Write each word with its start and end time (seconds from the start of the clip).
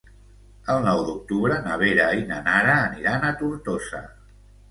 El 0.75 0.79
nou 0.85 1.01
d'octubre 1.09 1.59
na 1.67 1.75
Vera 1.83 2.07
i 2.21 2.25
na 2.31 2.39
Nara 2.49 2.79
aniran 2.87 3.27
a 3.27 3.31
Tortosa. 3.43 4.01